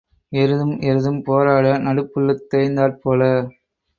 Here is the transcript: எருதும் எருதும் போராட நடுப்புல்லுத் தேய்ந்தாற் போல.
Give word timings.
எருதும் 0.31 0.71
எருதும் 0.83 1.19
போராட 1.23 1.73
நடுப்புல்லுத் 1.79 2.43
தேய்ந்தாற் 2.51 2.99
போல. 3.03 3.21